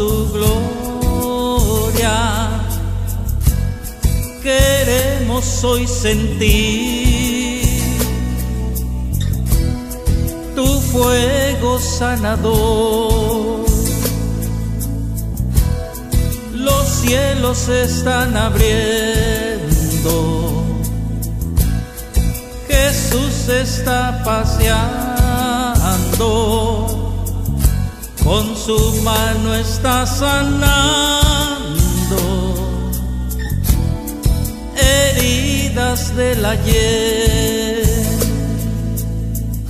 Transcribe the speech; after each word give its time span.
tu 0.00 0.10
gloria. 0.34 2.16
Queremos 4.42 5.44
hoy 5.62 5.86
sentir 5.86 7.60
tu 10.56 10.66
fuego 10.92 11.78
sanador. 11.78 13.66
Los 16.54 16.86
cielos 17.02 17.68
están 17.68 18.36
abriendo 18.36 19.50
Jesús 22.70 23.48
está 23.48 24.22
paseando, 24.24 24.78
con 28.24 28.56
su 28.56 29.02
mano 29.02 29.54
está 29.54 30.06
sanando 30.06 31.30
heridas 34.76 36.14
del 36.16 36.44
ayer. 36.44 37.82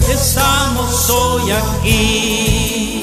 Estamos 0.08 1.10
hoy 1.10 1.50
aquí, 1.50 3.02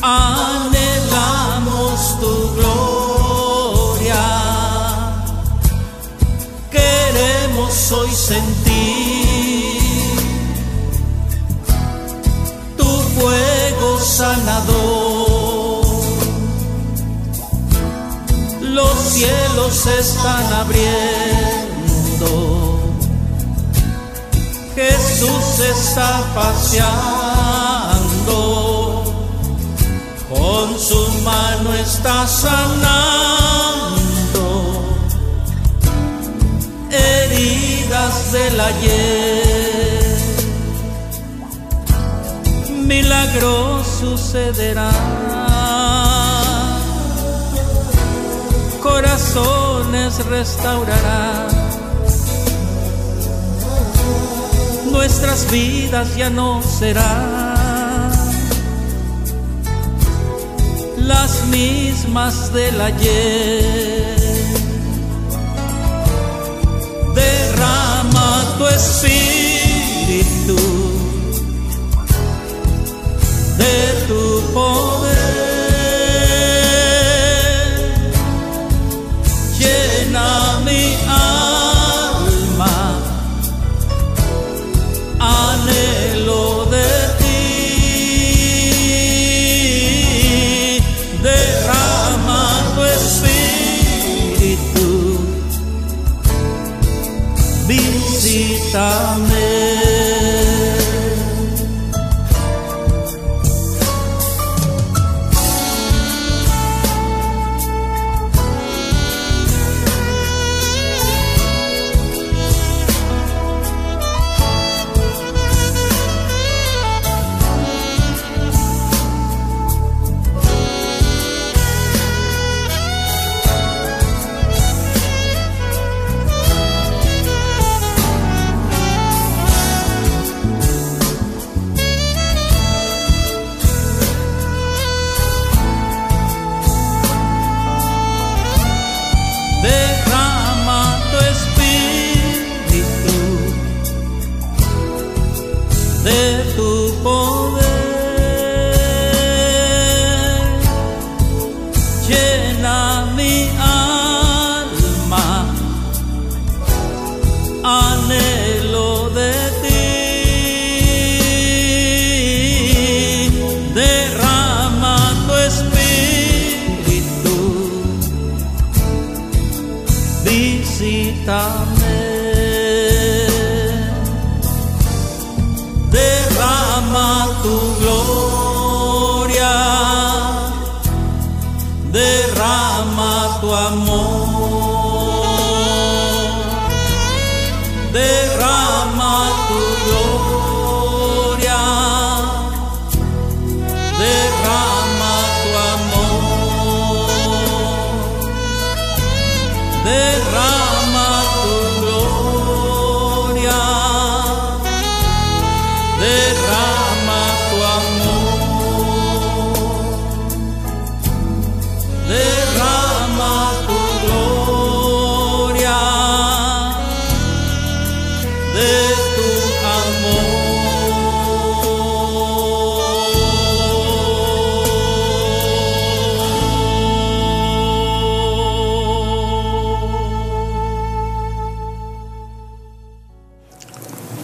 anhelamos 0.00 1.00
tu 2.20 2.54
gloria 2.56 3.78
queremos 6.70 7.92
hoy 7.92 8.10
sentir 8.10 9.27
sanador. 14.00 15.86
Los 18.60 18.98
cielos 19.10 19.86
están 19.86 20.52
abriendo. 20.52 20.88
Jesús 24.74 25.60
está 25.60 26.22
paseando. 26.34 27.08
Con 30.28 30.78
su 30.78 31.08
mano 31.24 31.74
está 31.74 32.26
sanando 32.26 33.28
heridas 36.90 38.32
del 38.32 38.60
ayer. 38.60 39.47
Milagro 42.88 43.84
sucederá. 43.84 44.90
Corazones 48.82 50.24
restaurará. 50.24 51.48
Nuestras 54.90 55.50
vidas 55.50 56.16
ya 56.16 56.30
no 56.30 56.62
serán 56.62 58.10
las 60.96 61.44
mismas 61.48 62.54
del 62.54 62.80
ayer. 62.80 64.17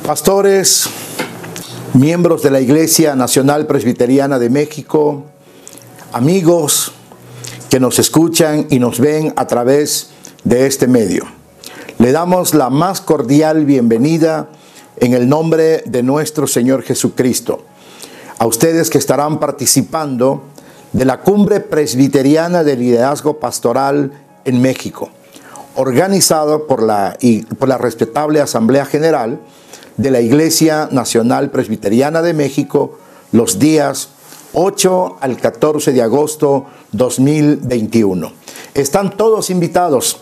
Pastores, 0.04 0.84
miembros 1.94 2.42
de 2.42 2.50
la 2.50 2.60
Iglesia 2.60 3.16
Nacional 3.16 3.66
Presbiteriana 3.66 4.38
de 4.38 4.50
México, 4.50 5.24
amigos 6.12 6.92
que 7.70 7.80
nos 7.80 7.98
escuchan 7.98 8.66
y 8.68 8.80
nos 8.80 9.00
ven 9.00 9.32
a 9.34 9.46
través 9.46 10.10
de 10.44 10.66
este 10.66 10.88
medio. 10.88 11.24
Le 11.98 12.12
damos 12.12 12.52
la 12.52 12.68
más 12.68 13.00
cordial 13.00 13.64
bienvenida 13.64 14.50
en 14.98 15.14
el 15.14 15.26
nombre 15.26 15.82
de 15.86 16.02
nuestro 16.02 16.46
Señor 16.46 16.82
Jesucristo. 16.82 17.62
A 18.38 18.46
ustedes 18.46 18.90
que 18.90 18.98
estarán 18.98 19.40
participando 19.40 20.42
de 20.92 21.06
la 21.06 21.20
Cumbre 21.20 21.60
Presbiteriana 21.60 22.62
de 22.62 22.76
Liderazgo 22.76 23.40
Pastoral 23.40 24.12
en 24.44 24.60
México, 24.60 25.08
organizado 25.76 26.66
por 26.66 26.82
la, 26.82 27.16
por 27.58 27.70
la 27.70 27.78
respetable 27.78 28.42
Asamblea 28.42 28.84
General 28.84 29.40
de 29.96 30.10
la 30.10 30.20
Iglesia 30.20 30.88
Nacional 30.90 31.50
Presbiteriana 31.50 32.22
de 32.22 32.34
México 32.34 32.98
los 33.32 33.58
días 33.58 34.08
8 34.52 35.18
al 35.20 35.36
14 35.36 35.92
de 35.92 36.02
agosto 36.02 36.66
2021. 36.92 38.32
Están 38.74 39.16
todos 39.16 39.50
invitados 39.50 40.18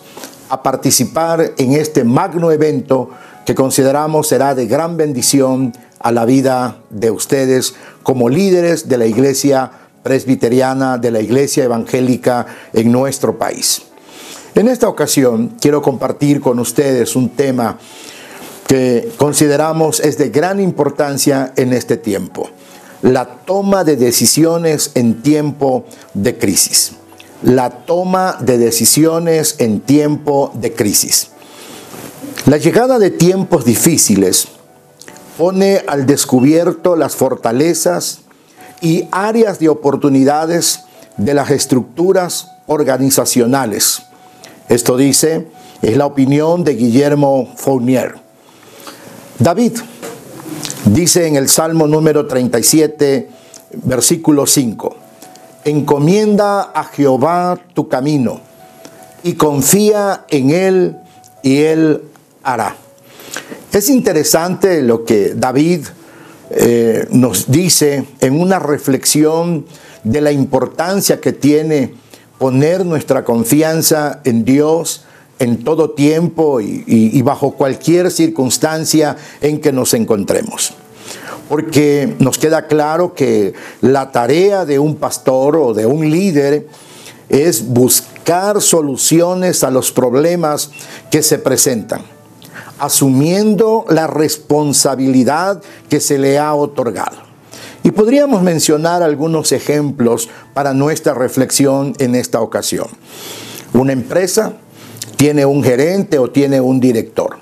a 0.48 0.62
participar 0.62 1.52
en 1.56 1.72
este 1.72 2.04
magno 2.04 2.50
evento 2.50 3.10
que 3.46 3.54
consideramos 3.54 4.28
será 4.28 4.54
de 4.54 4.66
gran 4.66 4.96
bendición 4.96 5.72
a 5.98 6.12
la 6.12 6.24
vida 6.24 6.78
de 6.90 7.10
ustedes 7.10 7.74
como 8.02 8.28
líderes 8.28 8.88
de 8.88 8.98
la 8.98 9.06
iglesia 9.06 9.70
presbiteriana, 10.02 10.98
de 10.98 11.10
la 11.10 11.20
iglesia 11.20 11.64
evangélica 11.64 12.46
en 12.72 12.90
nuestro 12.92 13.38
país. 13.38 13.82
En 14.54 14.68
esta 14.68 14.88
ocasión 14.88 15.56
quiero 15.60 15.80
compartir 15.80 16.40
con 16.40 16.58
ustedes 16.58 17.16
un 17.16 17.30
tema 17.30 17.78
que 18.72 19.12
consideramos 19.18 20.00
es 20.00 20.16
de 20.16 20.30
gran 20.30 20.58
importancia 20.58 21.52
en 21.56 21.74
este 21.74 21.98
tiempo, 21.98 22.48
la 23.02 23.26
toma 23.26 23.84
de 23.84 23.96
decisiones 23.96 24.92
en 24.94 25.20
tiempo 25.20 25.84
de 26.14 26.38
crisis. 26.38 26.92
La 27.42 27.68
toma 27.68 28.38
de 28.40 28.56
decisiones 28.56 29.56
en 29.58 29.80
tiempo 29.80 30.52
de 30.54 30.72
crisis. 30.72 31.32
La 32.46 32.56
llegada 32.56 32.98
de 32.98 33.10
tiempos 33.10 33.66
difíciles 33.66 34.48
pone 35.36 35.82
al 35.86 36.06
descubierto 36.06 36.96
las 36.96 37.14
fortalezas 37.14 38.20
y 38.80 39.06
áreas 39.12 39.58
de 39.58 39.68
oportunidades 39.68 40.84
de 41.18 41.34
las 41.34 41.50
estructuras 41.50 42.46
organizacionales. 42.66 44.04
Esto 44.70 44.96
dice, 44.96 45.48
es 45.82 45.98
la 45.98 46.06
opinión 46.06 46.64
de 46.64 46.74
Guillermo 46.74 47.52
Fournier. 47.56 48.21
David 49.42 49.72
dice 50.84 51.26
en 51.26 51.34
el 51.34 51.48
Salmo 51.48 51.88
número 51.88 52.28
37, 52.28 53.28
versículo 53.82 54.46
5, 54.46 54.94
encomienda 55.64 56.70
a 56.72 56.84
Jehová 56.84 57.58
tu 57.74 57.88
camino 57.88 58.40
y 59.24 59.32
confía 59.32 60.26
en 60.28 60.50
él 60.50 60.96
y 61.42 61.62
él 61.62 62.02
hará. 62.44 62.76
Es 63.72 63.88
interesante 63.88 64.80
lo 64.80 65.04
que 65.04 65.34
David 65.34 65.86
eh, 66.50 67.08
nos 67.10 67.50
dice 67.50 68.04
en 68.20 68.40
una 68.40 68.60
reflexión 68.60 69.66
de 70.04 70.20
la 70.20 70.30
importancia 70.30 71.20
que 71.20 71.32
tiene 71.32 71.94
poner 72.38 72.86
nuestra 72.86 73.24
confianza 73.24 74.20
en 74.22 74.44
Dios 74.44 75.04
en 75.42 75.64
todo 75.64 75.90
tiempo 75.90 76.60
y, 76.60 77.20
bajo 77.22 77.52
cualquier 77.52 78.10
circunstancia 78.10 79.16
en 79.40 79.60
que 79.60 79.72
nos 79.72 79.94
encontremos 79.94 80.74
porque 81.48 82.14
nos 82.18 82.38
queda 82.38 82.66
claro 82.66 83.12
que 83.12 83.52
la 83.82 84.10
tarea 84.10 84.64
de 84.64 84.78
un 84.78 84.96
pastor 84.96 85.56
o 85.56 85.74
de 85.74 85.84
un 85.84 86.08
líder 86.10 86.66
es 87.28 87.66
buscar 87.66 88.62
soluciones 88.62 89.62
a 89.62 89.70
los 89.70 89.92
problemas 89.92 90.70
que 91.10 91.22
se 91.22 91.38
presentan 91.38 92.02
asumiendo 92.78 93.84
la 93.90 94.08
responsabilidad 94.08 95.62
que 95.88 96.00
se 96.00 96.18
le 96.18 96.40
ha 96.40 96.52
otorgado. 96.52 97.16
Y 97.84 97.92
podríamos 97.92 98.42
mencionar 98.42 99.04
algunos 99.04 99.52
ejemplos 99.52 100.28
para 100.52 100.74
nuestra 100.74 101.14
reflexión 101.14 101.94
en 102.00 102.16
esta 102.16 102.40
ocasión. 102.40 102.88
Una 103.72 103.92
empresa 103.92 104.54
tiene 105.22 105.46
un 105.46 105.62
gerente 105.62 106.18
o 106.18 106.30
tiene 106.30 106.60
un 106.60 106.80
director. 106.80 107.36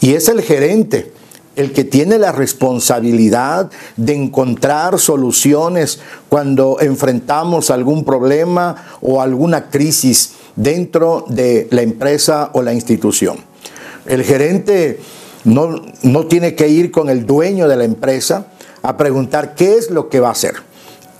Y 0.00 0.14
es 0.14 0.26
el 0.28 0.42
gerente 0.42 1.12
el 1.54 1.72
que 1.72 1.84
tiene 1.84 2.18
la 2.18 2.32
responsabilidad 2.32 3.70
de 3.96 4.14
encontrar 4.14 4.98
soluciones 4.98 6.00
cuando 6.28 6.80
enfrentamos 6.80 7.70
algún 7.70 8.04
problema 8.04 8.98
o 9.00 9.22
alguna 9.22 9.70
crisis 9.70 10.32
dentro 10.56 11.24
de 11.28 11.68
la 11.70 11.82
empresa 11.82 12.50
o 12.54 12.62
la 12.62 12.74
institución. 12.74 13.36
El 14.04 14.24
gerente 14.24 14.98
no, 15.44 15.80
no 16.02 16.26
tiene 16.26 16.56
que 16.56 16.70
ir 16.70 16.90
con 16.90 17.08
el 17.08 17.24
dueño 17.24 17.68
de 17.68 17.76
la 17.76 17.84
empresa 17.84 18.46
a 18.82 18.96
preguntar 18.96 19.54
qué 19.54 19.76
es 19.76 19.92
lo 19.92 20.08
que 20.08 20.18
va 20.18 20.30
a 20.30 20.32
hacer. 20.32 20.54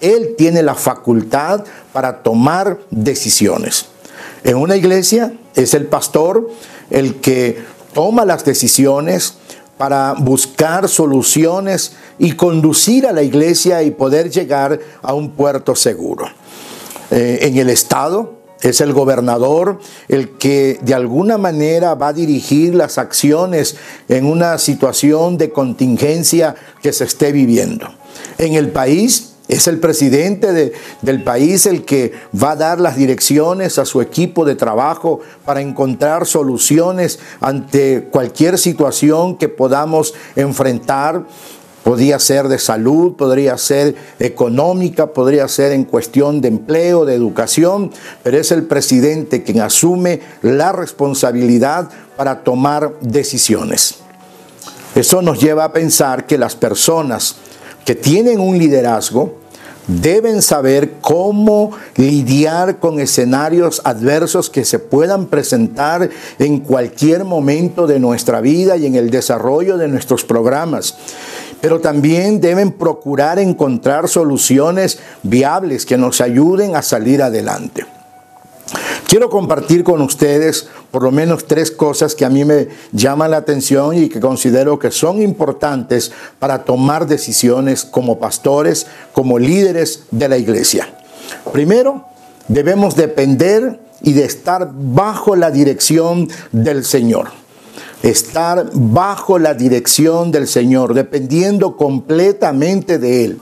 Él 0.00 0.34
tiene 0.36 0.64
la 0.64 0.74
facultad 0.74 1.62
para 1.92 2.24
tomar 2.24 2.80
decisiones. 2.90 3.91
En 4.44 4.56
una 4.56 4.76
iglesia 4.76 5.32
es 5.54 5.74
el 5.74 5.86
pastor 5.86 6.50
el 6.90 7.16
que 7.16 7.62
toma 7.94 8.24
las 8.24 8.44
decisiones 8.44 9.34
para 9.78 10.14
buscar 10.14 10.88
soluciones 10.88 11.92
y 12.18 12.32
conducir 12.32 13.06
a 13.06 13.12
la 13.12 13.22
iglesia 13.22 13.82
y 13.82 13.90
poder 13.90 14.30
llegar 14.30 14.78
a 15.02 15.14
un 15.14 15.30
puerto 15.32 15.74
seguro. 15.74 16.26
Eh, 17.10 17.40
en 17.42 17.56
el 17.58 17.68
Estado 17.68 18.42
es 18.62 18.80
el 18.80 18.92
gobernador 18.92 19.80
el 20.08 20.30
que 20.38 20.78
de 20.82 20.94
alguna 20.94 21.36
manera 21.36 21.94
va 21.94 22.08
a 22.08 22.12
dirigir 22.12 22.74
las 22.74 22.96
acciones 22.96 23.76
en 24.08 24.24
una 24.24 24.56
situación 24.58 25.36
de 25.36 25.50
contingencia 25.50 26.54
que 26.80 26.92
se 26.92 27.04
esté 27.04 27.32
viviendo. 27.32 27.88
En 28.38 28.54
el 28.54 28.70
país 28.70 29.31
es 29.52 29.68
el 29.68 29.78
presidente 29.78 30.72
del 31.02 31.22
país 31.22 31.66
el 31.66 31.84
que 31.84 32.12
va 32.42 32.52
a 32.52 32.56
dar 32.56 32.80
las 32.80 32.96
direcciones 32.96 33.78
a 33.78 33.84
su 33.84 34.00
equipo 34.00 34.46
de 34.46 34.54
trabajo 34.54 35.20
para 35.44 35.60
encontrar 35.60 36.26
soluciones 36.26 37.18
ante 37.40 38.08
cualquier 38.10 38.56
situación 38.56 39.36
que 39.36 39.48
podamos 39.48 40.14
enfrentar 40.36 41.26
Podría 41.82 42.20
ser 42.20 42.46
de 42.46 42.60
salud, 42.60 43.16
podría 43.16 43.58
ser 43.58 43.96
económica, 44.20 45.08
podría 45.08 45.48
ser 45.48 45.72
en 45.72 45.82
cuestión 45.82 46.40
de 46.40 46.46
empleo, 46.46 47.04
de 47.04 47.16
educación, 47.16 47.90
pero 48.22 48.38
es 48.38 48.52
el 48.52 48.62
presidente 48.62 49.42
quien 49.42 49.60
asume 49.60 50.20
la 50.42 50.70
responsabilidad 50.70 51.90
para 52.16 52.44
tomar 52.44 52.92
decisiones. 53.00 53.96
Eso 54.94 55.22
nos 55.22 55.40
lleva 55.40 55.64
a 55.64 55.72
pensar 55.72 56.24
que 56.26 56.38
las 56.38 56.54
personas 56.54 57.34
que 57.84 57.96
tienen 57.96 58.38
un 58.38 58.58
liderazgo 58.58 59.41
deben 59.86 60.42
saber 60.42 60.94
cómo 61.00 61.72
lidiar 61.96 62.78
con 62.78 63.00
escenarios 63.00 63.82
adversos 63.84 64.50
que 64.50 64.64
se 64.64 64.78
puedan 64.78 65.26
presentar 65.26 66.10
en 66.38 66.60
cualquier 66.60 67.24
momento 67.24 67.86
de 67.86 68.00
nuestra 68.00 68.40
vida 68.40 68.76
y 68.76 68.86
en 68.86 68.94
el 68.94 69.10
desarrollo 69.10 69.76
de 69.76 69.88
nuestros 69.88 70.24
programas 70.24 70.96
pero 71.62 71.80
también 71.80 72.40
deben 72.40 72.72
procurar 72.72 73.38
encontrar 73.38 74.08
soluciones 74.08 74.98
viables 75.22 75.86
que 75.86 75.96
nos 75.96 76.20
ayuden 76.20 76.74
a 76.74 76.82
salir 76.82 77.22
adelante. 77.22 77.86
Quiero 79.08 79.28
compartir 79.28 79.84
con 79.84 80.00
ustedes 80.00 80.68
por 80.90 81.02
lo 81.02 81.10
menos 81.10 81.46
tres 81.46 81.70
cosas 81.70 82.14
que 82.14 82.24
a 82.24 82.30
mí 82.30 82.44
me 82.44 82.68
llaman 82.92 83.30
la 83.30 83.38
atención 83.38 83.96
y 83.96 84.08
que 84.08 84.20
considero 84.20 84.78
que 84.78 84.90
son 84.90 85.20
importantes 85.20 86.12
para 86.38 86.64
tomar 86.64 87.06
decisiones 87.06 87.84
como 87.84 88.18
pastores, 88.18 88.86
como 89.12 89.38
líderes 89.38 90.04
de 90.10 90.28
la 90.28 90.38
iglesia. 90.38 90.94
Primero, 91.52 92.06
debemos 92.48 92.96
depender 92.96 93.80
y 94.00 94.12
de 94.12 94.24
estar 94.24 94.70
bajo 94.72 95.36
la 95.36 95.50
dirección 95.50 96.28
del 96.52 96.84
Señor 96.84 97.42
estar 98.02 98.68
bajo 98.74 99.38
la 99.38 99.54
dirección 99.54 100.32
del 100.32 100.48
Señor, 100.48 100.94
dependiendo 100.94 101.76
completamente 101.76 102.98
de 102.98 103.24
Él. 103.24 103.40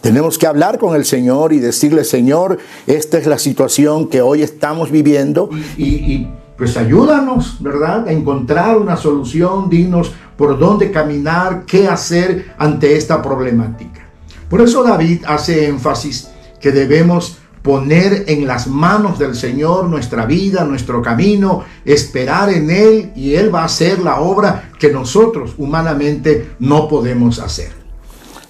Tenemos 0.00 0.38
que 0.38 0.46
hablar 0.46 0.78
con 0.78 0.96
el 0.96 1.04
Señor 1.04 1.52
y 1.52 1.58
decirle, 1.58 2.04
Señor, 2.04 2.58
esta 2.86 3.18
es 3.18 3.26
la 3.26 3.38
situación 3.38 4.08
que 4.08 4.22
hoy 4.22 4.42
estamos 4.42 4.90
viviendo 4.90 5.50
y, 5.76 6.26
pues 6.56 6.76
ayúdanos, 6.76 7.56
¿verdad? 7.60 8.08
A 8.08 8.12
encontrar 8.12 8.78
una 8.78 8.96
solución, 8.96 9.68
dinos 9.68 10.12
por 10.38 10.58
dónde 10.58 10.90
caminar, 10.90 11.64
qué 11.66 11.86
hacer 11.86 12.54
ante 12.56 12.96
esta 12.96 13.20
problemática. 13.20 14.08
Por 14.48 14.62
eso 14.62 14.82
David 14.82 15.24
hace 15.26 15.66
énfasis 15.66 16.28
que 16.60 16.72
debemos 16.72 17.36
poner 17.62 18.24
en 18.26 18.46
las 18.46 18.66
manos 18.66 19.18
del 19.18 19.34
Señor 19.34 19.84
nuestra 19.84 20.24
vida, 20.24 20.64
nuestro 20.64 21.02
camino, 21.02 21.64
esperar 21.84 22.48
en 22.50 22.70
Él 22.70 23.12
y 23.14 23.34
Él 23.34 23.54
va 23.54 23.62
a 23.62 23.66
hacer 23.66 23.98
la 23.98 24.20
obra 24.20 24.70
que 24.78 24.90
nosotros 24.90 25.54
humanamente 25.58 26.52
no 26.58 26.88
podemos 26.88 27.38
hacer. 27.38 27.72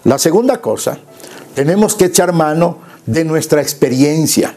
La 0.05 0.19
segunda 0.19 0.61
cosa, 0.61 0.99
tenemos 1.55 1.95
que 1.95 2.07
echar 2.07 2.33
mano 2.33 2.79
de 3.07 3.25
nuestra 3.25 3.61
experiencia, 3.61 4.55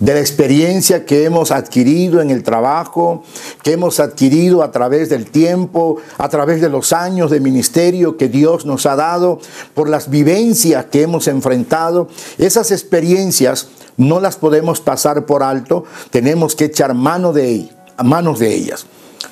de 0.00 0.14
la 0.14 0.20
experiencia 0.20 1.04
que 1.04 1.24
hemos 1.24 1.52
adquirido 1.52 2.20
en 2.20 2.30
el 2.30 2.42
trabajo, 2.42 3.22
que 3.62 3.72
hemos 3.72 4.00
adquirido 4.00 4.62
a 4.62 4.72
través 4.72 5.08
del 5.08 5.30
tiempo, 5.30 5.98
a 6.18 6.28
través 6.28 6.60
de 6.60 6.68
los 6.68 6.92
años 6.92 7.30
de 7.30 7.38
ministerio 7.38 8.16
que 8.16 8.28
Dios 8.28 8.66
nos 8.66 8.86
ha 8.86 8.96
dado, 8.96 9.38
por 9.74 9.88
las 9.88 10.10
vivencias 10.10 10.86
que 10.86 11.02
hemos 11.02 11.28
enfrentado. 11.28 12.08
Esas 12.38 12.72
experiencias 12.72 13.68
no 13.96 14.20
las 14.20 14.36
podemos 14.36 14.80
pasar 14.80 15.24
por 15.26 15.42
alto, 15.42 15.84
tenemos 16.10 16.56
que 16.56 16.64
echar 16.64 16.94
mano 16.94 17.32
de, 17.32 17.68
manos 18.02 18.40
de 18.40 18.52
ellas. 18.52 18.86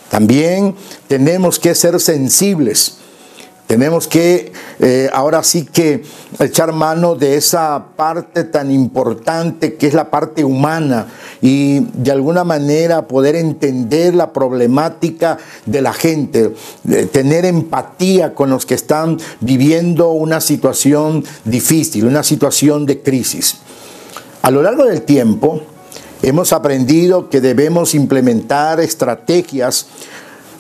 También 0.09 0.77
tenemos 1.09 1.59
que 1.59 1.75
ser 1.75 1.99
sensibles 2.01 2.99
tenemos 3.71 4.09
que 4.09 4.53
eh, 4.81 5.09
ahora 5.13 5.45
sí 5.45 5.65
que 5.65 6.03
echar 6.41 6.73
mano 6.73 7.15
de 7.15 7.37
esa 7.37 7.85
parte 7.95 8.43
tan 8.43 8.73
importante 8.73 9.75
que 9.75 9.87
es 9.87 9.95
la 9.95 10.11
parte 10.11 10.45
humana 10.45 11.07
y 11.41 11.79
de 11.79 12.11
alguna 12.11 12.43
manera 12.43 13.07
poder 13.07 13.37
entender 13.37 14.17
la 14.17 14.33
problemática 14.33 15.39
de 15.67 15.83
la 15.83 15.93
gente, 15.93 16.53
tener 17.13 17.45
empatía 17.45 18.35
con 18.35 18.51
los 18.51 18.67
que 18.67 18.75
están 18.75 19.21
viviendo 19.39 20.11
una 20.11 20.41
situación 20.41 21.23
difícil, 21.45 22.07
una 22.07 22.25
situación 22.25 22.87
de 22.87 23.01
crisis. 23.03 23.59
A 24.43 24.51
lo 24.51 24.65
largo 24.65 24.85
del 24.85 25.03
tiempo 25.03 25.61
hemos 26.23 26.53
aprendido 26.53 27.31
que 27.31 27.41
debemos 27.41 27.95
implementar 27.95 28.81
estrategias 28.81 29.87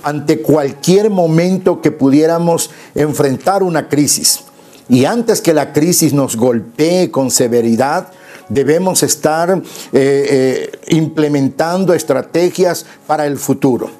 ante 0.02 0.40
cualquier 0.42 1.11
momento 1.11 1.80
que 1.80 1.90
pudiéramos 1.90 2.71
enfrentar 2.95 3.62
una 3.62 3.88
crisis. 3.88 4.40
Y 4.88 5.04
antes 5.04 5.40
que 5.40 5.54
la 5.54 5.73
crisis 5.73 6.12
nos 6.12 6.37
golpee 6.37 7.11
con 7.11 7.30
severidad, 7.30 8.09
debemos 8.49 9.02
estar 9.02 9.50
eh, 9.50 9.61
eh, 9.92 10.71
implementando 10.88 11.95
estrategias 11.95 12.87
para 13.07 13.26
el 13.26 13.38
futuro. 13.38 13.90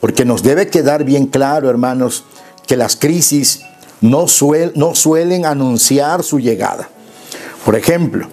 Porque 0.00 0.24
nos 0.24 0.42
debe 0.42 0.68
quedar 0.68 1.04
bien 1.04 1.26
claro, 1.26 1.68
hermanos, 1.68 2.24
que 2.66 2.76
las 2.76 2.94
crisis 2.94 3.62
no, 4.00 4.26
no 4.74 4.94
suelen 4.94 5.44
anunciar 5.44 6.22
su 6.22 6.38
llegada. 6.38 6.88
Por 7.64 7.74
ejemplo, 7.74 8.28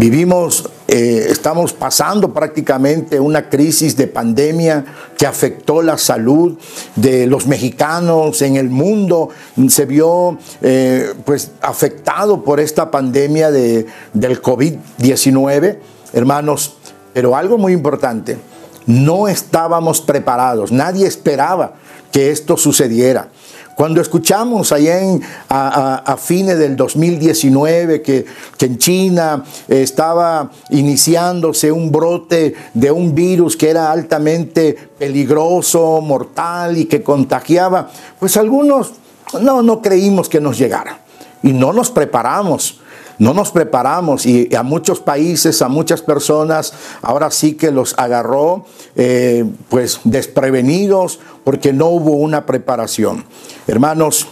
Vivimos, 0.00 0.70
eh, 0.92 1.28
estamos 1.30 1.72
pasando 1.72 2.34
prácticamente 2.34 3.20
una 3.20 3.48
crisis 3.48 3.96
de 3.96 4.08
pandemia 4.08 4.84
que 5.16 5.24
afectó 5.24 5.82
la 5.82 5.96
salud 5.96 6.58
de 6.96 7.28
los 7.28 7.46
mexicanos 7.46 8.42
en 8.42 8.56
el 8.56 8.70
mundo. 8.70 9.28
Se 9.68 9.86
vio 9.86 10.36
eh, 10.62 11.14
pues 11.24 11.52
afectado 11.60 12.42
por 12.42 12.58
esta 12.58 12.90
pandemia 12.90 13.52
de, 13.52 13.86
del 14.14 14.42
COVID-19, 14.42 15.78
hermanos. 16.12 16.74
Pero 17.12 17.36
algo 17.36 17.56
muy 17.56 17.72
importante, 17.72 18.38
no 18.86 19.28
estábamos 19.28 20.00
preparados, 20.00 20.72
nadie 20.72 21.06
esperaba 21.06 21.74
que 22.10 22.32
esto 22.32 22.56
sucediera. 22.56 23.28
Cuando 23.74 24.00
escuchamos 24.00 24.72
allá 24.72 25.00
en, 25.00 25.22
a, 25.48 26.16
fines 26.18 26.58
del 26.58 26.76
2019 26.76 28.02
que, 28.02 28.26
que 28.58 28.66
en 28.66 28.78
China 28.78 29.44
estaba 29.68 30.50
iniciándose 30.70 31.72
un 31.72 31.90
brote 31.90 32.54
de 32.74 32.90
un 32.90 33.14
virus 33.14 33.56
que 33.56 33.70
era 33.70 33.90
altamente 33.90 34.76
peligroso, 34.98 36.00
mortal 36.02 36.76
y 36.76 36.84
que 36.84 37.02
contagiaba, 37.02 37.88
pues 38.18 38.36
algunos 38.36 38.92
no, 39.40 39.62
no 39.62 39.80
creímos 39.80 40.28
que 40.28 40.40
nos 40.40 40.58
llegara. 40.58 41.00
Y 41.42 41.52
no 41.52 41.72
nos 41.72 41.90
preparamos 41.90 42.80
no 43.20 43.34
nos 43.34 43.50
preparamos 43.50 44.24
y 44.24 44.52
a 44.56 44.62
muchos 44.62 44.98
países, 44.98 45.60
a 45.60 45.68
muchas 45.68 46.00
personas, 46.00 46.72
ahora 47.02 47.30
sí 47.30 47.52
que 47.52 47.70
los 47.70 47.94
agarró 47.98 48.64
eh, 48.96 49.44
pues 49.68 50.00
desprevenidos 50.04 51.20
porque 51.44 51.74
no 51.74 51.88
hubo 51.88 52.12
una 52.12 52.46
preparación. 52.46 53.24
Hermanos, 53.66 54.26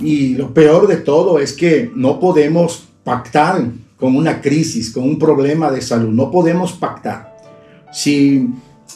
y 0.00 0.34
lo 0.34 0.52
peor 0.52 0.88
de 0.88 0.96
todo 0.96 1.38
es 1.38 1.52
que 1.52 1.88
no 1.94 2.18
podemos 2.18 2.82
pactar 3.04 3.64
con 3.96 4.16
una 4.16 4.40
crisis, 4.40 4.90
con 4.90 5.04
un 5.04 5.16
problema 5.16 5.70
de 5.70 5.82
salud. 5.82 6.10
No 6.10 6.32
podemos 6.32 6.72
pactar. 6.72 7.36
Si 7.92 8.48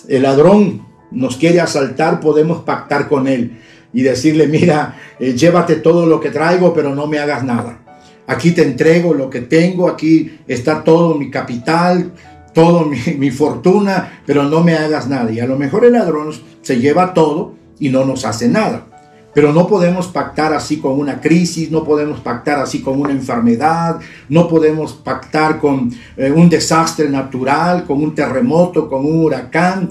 el 0.09 0.23
ladrón 0.23 0.85
nos 1.13 1.37
quiere 1.37 1.61
asaltar, 1.61 2.19
podemos 2.19 2.65
pactar 2.65 3.09
con 3.09 3.29
él 3.29 3.61
y 3.93 4.03
decirle, 4.03 4.49
mira, 4.49 4.99
eh, 5.21 5.35
llévate 5.35 5.77
todo 5.77 6.05
lo 6.05 6.19
que 6.19 6.31
traigo, 6.31 6.75
pero 6.75 6.97
no 6.97 7.07
me 7.07 7.21
hagas 7.21 7.45
nada 7.45 7.86
aquí 8.27 8.53
te 8.53 8.63
entrego 8.63 9.15
lo 9.15 9.31
que 9.31 9.43
tengo, 9.43 9.89
aquí 9.89 10.39
está 10.47 10.83
todo 10.83 11.15
mi 11.15 11.31
capital, 11.31 12.13
toda 12.53 12.85
mi, 13.19 13.31
fortuna, 13.31 14.21
pero 14.25 14.45
no 14.45 14.63
me 14.63 14.75
hagas 14.75 15.09
nada. 15.09 15.31
Y 15.31 15.41
a 15.41 15.47
lo 15.47 15.57
mejor 15.57 15.85
el 15.85 15.93
ladrón 15.93 16.33
se 16.63 16.81
lleva 16.81 17.15
todo 17.15 17.55
y 17.79 17.91
no 17.91 18.05
nos 18.05 18.25
hace 18.25 18.49
nada. 18.49 18.87
Pero 19.35 19.53
no 19.53 19.67
podemos 19.67 20.07
pactar 20.07 20.55
así 20.55 20.79
con 20.79 20.99
una 20.99 21.21
crisis, 21.21 21.71
no 21.71 21.85
podemos 21.85 22.21
pactar 22.21 22.59
así 22.59 22.81
con 22.81 22.99
una 22.99 23.13
enfermedad, 23.13 23.99
no 24.31 24.49
podemos 24.49 24.95
pactar 24.95 25.59
con 25.59 25.93
eh, 26.17 26.31
un 26.31 26.49
desastre 26.49 27.11
natural, 27.11 27.85
con 27.85 28.03
un 28.03 28.15
terremoto, 28.15 28.89
con 28.89 29.05
un 29.05 29.27
huracán. 29.27 29.91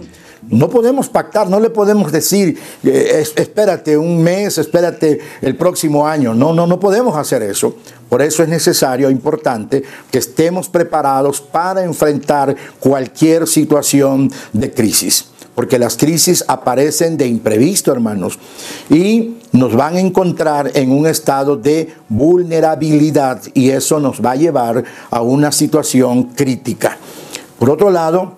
No 0.49 0.69
podemos 0.69 1.09
pactar, 1.09 1.49
no 1.49 1.59
le 1.59 1.69
podemos 1.69 2.11
decir, 2.11 2.59
eh, 2.83 3.23
espérate 3.35 3.97
un 3.97 4.21
mes, 4.21 4.57
espérate 4.57 5.19
el 5.41 5.55
próximo 5.55 6.07
año. 6.07 6.33
No, 6.33 6.53
no, 6.53 6.67
no 6.67 6.79
podemos 6.79 7.17
hacer 7.17 7.41
eso. 7.43 7.75
Por 8.09 8.21
eso 8.21 8.43
es 8.43 8.49
necesario, 8.49 9.09
importante, 9.09 9.83
que 10.11 10.19
estemos 10.19 10.69
preparados 10.69 11.41
para 11.41 11.83
enfrentar 11.83 12.55
cualquier 12.79 13.47
situación 13.47 14.31
de 14.53 14.71
crisis. 14.71 15.25
Porque 15.55 15.79
las 15.79 15.95
crisis 15.95 16.43
aparecen 16.47 17.17
de 17.17 17.27
imprevisto, 17.27 17.91
hermanos, 17.91 18.37
y 18.89 19.37
nos 19.53 19.73
van 19.73 19.95
a 19.95 20.01
encontrar 20.01 20.71
en 20.73 20.91
un 20.91 21.07
estado 21.07 21.55
de 21.55 21.93
vulnerabilidad 22.09 23.41
y 23.53 23.69
eso 23.69 23.99
nos 23.99 24.23
va 24.23 24.31
a 24.31 24.35
llevar 24.35 24.83
a 25.09 25.21
una 25.21 25.53
situación 25.53 26.25
crítica. 26.35 26.97
Por 27.59 27.69
otro 27.69 27.89
lado, 27.89 28.37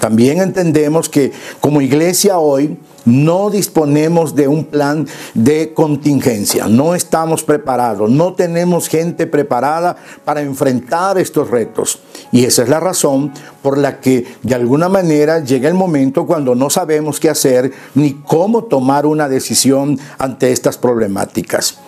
también 0.00 0.40
entendemos 0.40 1.08
que 1.08 1.32
como 1.60 1.80
iglesia 1.80 2.38
hoy 2.38 2.76
no 3.04 3.48
disponemos 3.50 4.34
de 4.34 4.48
un 4.48 4.64
plan 4.64 5.06
de 5.34 5.72
contingencia, 5.72 6.66
no 6.66 6.94
estamos 6.94 7.44
preparados, 7.44 8.10
no 8.10 8.34
tenemos 8.34 8.88
gente 8.88 9.26
preparada 9.26 9.96
para 10.24 10.42
enfrentar 10.42 11.18
estos 11.18 11.50
retos. 11.50 12.00
Y 12.32 12.44
esa 12.44 12.62
es 12.62 12.68
la 12.68 12.80
razón 12.80 13.32
por 13.62 13.78
la 13.78 14.00
que 14.00 14.26
de 14.42 14.54
alguna 14.54 14.88
manera 14.88 15.40
llega 15.40 15.68
el 15.68 15.74
momento 15.74 16.26
cuando 16.26 16.54
no 16.54 16.70
sabemos 16.70 17.20
qué 17.20 17.30
hacer 17.30 17.72
ni 17.94 18.14
cómo 18.14 18.64
tomar 18.64 19.06
una 19.06 19.28
decisión 19.28 19.98
ante 20.18 20.52
estas 20.52 20.76
problemáticas. 20.76 21.78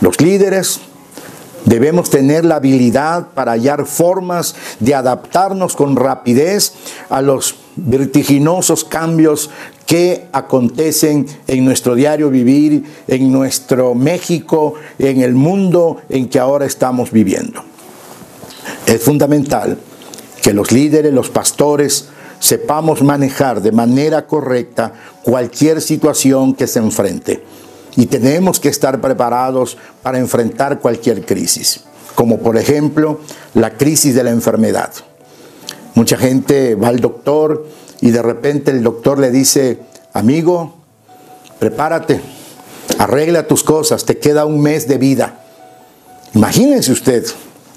Los 0.00 0.20
líderes, 0.20 0.80
Debemos 1.64 2.10
tener 2.10 2.44
la 2.44 2.56
habilidad 2.56 3.28
para 3.34 3.52
hallar 3.52 3.86
formas 3.86 4.54
de 4.80 4.94
adaptarnos 4.94 5.74
con 5.74 5.96
rapidez 5.96 6.74
a 7.08 7.22
los 7.22 7.56
vertiginosos 7.76 8.84
cambios 8.84 9.50
que 9.86 10.26
acontecen 10.32 11.26
en 11.46 11.64
nuestro 11.64 11.94
diario 11.94 12.30
vivir, 12.30 12.84
en 13.08 13.32
nuestro 13.32 13.94
México, 13.94 14.74
en 14.98 15.22
el 15.22 15.34
mundo 15.34 15.98
en 16.08 16.28
que 16.28 16.38
ahora 16.38 16.66
estamos 16.66 17.10
viviendo. 17.10 17.62
Es 18.86 19.02
fundamental 19.02 19.78
que 20.42 20.52
los 20.52 20.70
líderes, 20.70 21.12
los 21.14 21.30
pastores, 21.30 22.08
sepamos 22.40 23.02
manejar 23.02 23.62
de 23.62 23.72
manera 23.72 24.26
correcta 24.26 24.92
cualquier 25.22 25.80
situación 25.80 26.54
que 26.54 26.66
se 26.66 26.78
enfrente 26.78 27.42
y 27.96 28.06
tenemos 28.06 28.60
que 28.60 28.68
estar 28.68 29.00
preparados 29.00 29.76
para 30.02 30.18
enfrentar 30.18 30.80
cualquier 30.80 31.24
crisis, 31.24 31.80
como 32.14 32.38
por 32.38 32.56
ejemplo 32.56 33.20
la 33.54 33.70
crisis 33.76 34.14
de 34.14 34.24
la 34.24 34.30
enfermedad. 34.30 34.92
Mucha 35.94 36.16
gente 36.16 36.74
va 36.74 36.88
al 36.88 37.00
doctor 37.00 37.66
y 38.00 38.10
de 38.10 38.22
repente 38.22 38.70
el 38.70 38.82
doctor 38.82 39.18
le 39.18 39.30
dice, 39.30 39.78
amigo, 40.12 40.74
prepárate, 41.58 42.20
arregla 42.98 43.46
tus 43.46 43.62
cosas, 43.62 44.04
te 44.04 44.18
queda 44.18 44.44
un 44.44 44.60
mes 44.60 44.88
de 44.88 44.98
vida. 44.98 45.40
Imagínense 46.34 46.90
usted 46.90 47.24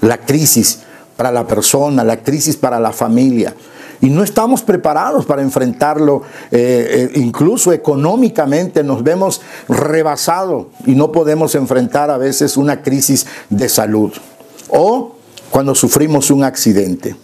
la 0.00 0.18
crisis 0.18 0.80
para 1.16 1.30
la 1.30 1.46
persona, 1.46 2.02
la 2.04 2.22
crisis 2.22 2.56
para 2.56 2.80
la 2.80 2.92
familia, 2.92 3.54
y 4.00 4.10
no 4.10 4.22
estamos 4.22 4.62
preparados 4.62 5.26
para 5.26 5.42
enfrentarlo, 5.42 6.22
eh, 6.50 7.10
eh, 7.12 7.18
incluso 7.18 7.72
económicamente 7.72 8.84
nos 8.84 9.02
vemos 9.02 9.40
rebasados 9.68 10.66
y 10.86 10.94
no 10.94 11.10
podemos 11.10 11.54
enfrentar 11.54 12.10
a 12.10 12.18
veces 12.18 12.56
una 12.56 12.82
crisis 12.82 13.26
de 13.50 13.68
salud. 13.68 14.12
O 14.68 15.16
cuando 15.50 15.74
sufrimos 15.74 16.30
un 16.30 16.44
accidente. 16.44 17.16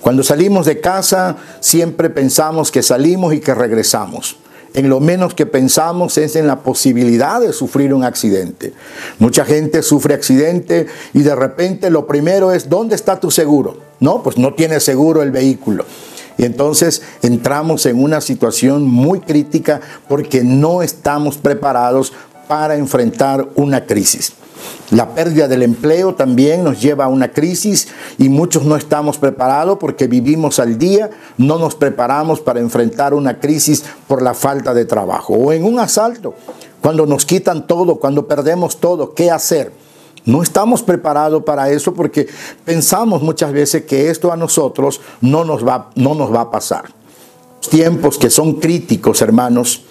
Cuando 0.00 0.22
salimos 0.22 0.66
de 0.66 0.80
casa 0.80 1.36
siempre 1.60 2.10
pensamos 2.10 2.70
que 2.70 2.82
salimos 2.82 3.34
y 3.34 3.40
que 3.40 3.54
regresamos. 3.54 4.36
en 4.74 4.88
lo 4.88 4.98
menos 4.98 5.34
que 5.34 5.46
pensamos 5.46 6.18
es 6.18 6.34
en 6.34 6.48
la 6.48 6.64
posibilidad 6.64 7.40
de 7.40 7.52
sufrir 7.52 7.94
un 7.94 8.02
accidente. 8.02 8.72
Mucha 9.20 9.44
gente 9.44 9.82
sufre 9.82 10.14
accidente 10.14 10.88
y 11.12 11.22
de 11.22 11.36
repente 11.36 11.90
lo 11.90 12.08
primero 12.08 12.50
es, 12.50 12.68
¿dónde 12.68 12.96
está 12.96 13.20
tu 13.20 13.30
seguro? 13.30 13.78
No, 14.00 14.24
pues 14.24 14.36
no 14.36 14.52
tiene 14.54 14.80
seguro 14.80 15.22
el 15.22 15.30
vehículo. 15.30 15.84
Y 16.38 16.44
entonces 16.44 17.02
entramos 17.22 17.86
en 17.86 18.02
una 18.02 18.20
situación 18.20 18.84
muy 18.84 19.20
crítica 19.20 19.80
porque 20.08 20.42
no 20.42 20.82
estamos 20.82 21.36
preparados 21.36 22.12
para 22.48 22.76
enfrentar 22.76 23.48
una 23.54 23.86
crisis. 23.86 24.32
La 24.90 25.14
pérdida 25.14 25.48
del 25.48 25.62
empleo 25.62 26.14
también 26.14 26.64
nos 26.64 26.80
lleva 26.80 27.06
a 27.06 27.08
una 27.08 27.32
crisis 27.32 27.88
y 28.18 28.28
muchos 28.28 28.64
no 28.64 28.76
estamos 28.76 29.18
preparados 29.18 29.78
porque 29.78 30.06
vivimos 30.06 30.58
al 30.58 30.78
día, 30.78 31.10
no 31.36 31.58
nos 31.58 31.74
preparamos 31.74 32.40
para 32.40 32.60
enfrentar 32.60 33.14
una 33.14 33.40
crisis 33.40 33.84
por 34.06 34.22
la 34.22 34.34
falta 34.34 34.74
de 34.74 34.84
trabajo 34.84 35.34
o 35.34 35.52
en 35.52 35.64
un 35.64 35.78
asalto, 35.78 36.34
cuando 36.80 37.06
nos 37.06 37.24
quitan 37.24 37.66
todo, 37.66 37.96
cuando 37.96 38.26
perdemos 38.26 38.78
todo, 38.78 39.14
¿qué 39.14 39.30
hacer? 39.30 39.72
No 40.26 40.42
estamos 40.42 40.82
preparados 40.82 41.42
para 41.44 41.70
eso 41.70 41.92
porque 41.92 42.28
pensamos 42.64 43.22
muchas 43.22 43.52
veces 43.52 43.84
que 43.84 44.10
esto 44.10 44.32
a 44.32 44.36
nosotros 44.36 45.00
no 45.20 45.44
nos 45.44 45.66
va, 45.66 45.90
no 45.96 46.14
nos 46.14 46.32
va 46.32 46.42
a 46.42 46.50
pasar. 46.50 46.84
Tiempos 47.70 48.18
que 48.18 48.30
son 48.30 48.54
críticos, 48.54 49.20
hermanos, 49.20 49.82